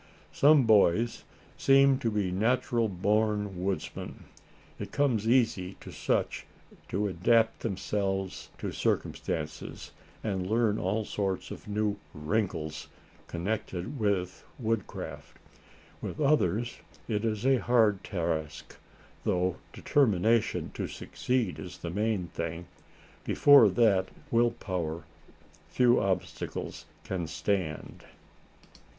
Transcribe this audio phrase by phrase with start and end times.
[0.33, 1.25] Some boys
[1.57, 4.23] seem to be natural born woodsmen.
[4.79, 6.47] It comes easy to such
[6.87, 9.91] to adapt themselves to circumstances,
[10.23, 12.87] and learn all sorts of new "wrinkles"
[13.27, 15.37] connected with woodcraft.
[16.01, 18.79] With others it is a hard task,
[19.23, 22.65] though determination to succeed is the main thing.
[23.23, 25.03] Before that will power,
[25.67, 28.03] few obstacles can stand.